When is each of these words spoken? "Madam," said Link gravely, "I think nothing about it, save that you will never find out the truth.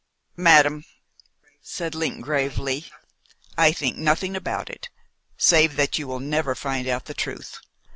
"Madam," 0.35 0.83
said 1.61 1.93
Link 1.93 2.23
gravely, 2.23 2.85
"I 3.55 3.71
think 3.71 3.97
nothing 3.97 4.35
about 4.35 4.67
it, 4.67 4.89
save 5.37 5.75
that 5.75 5.99
you 5.99 6.07
will 6.07 6.19
never 6.19 6.55
find 6.55 6.87
out 6.87 7.05
the 7.05 7.13
truth. 7.13 7.59